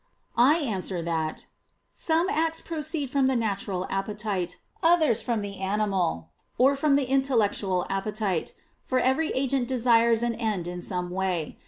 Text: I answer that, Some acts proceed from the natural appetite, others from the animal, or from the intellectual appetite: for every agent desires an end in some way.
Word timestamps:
I 0.39 0.55
answer 0.57 1.03
that, 1.03 1.45
Some 1.93 2.27
acts 2.27 2.59
proceed 2.59 3.11
from 3.11 3.27
the 3.27 3.35
natural 3.35 3.85
appetite, 3.91 4.57
others 4.81 5.21
from 5.21 5.43
the 5.43 5.59
animal, 5.59 6.31
or 6.57 6.75
from 6.75 6.95
the 6.95 7.05
intellectual 7.05 7.85
appetite: 7.87 8.55
for 8.83 8.97
every 8.97 9.29
agent 9.33 9.67
desires 9.67 10.23
an 10.23 10.33
end 10.33 10.67
in 10.67 10.81
some 10.81 11.11
way. 11.11 11.59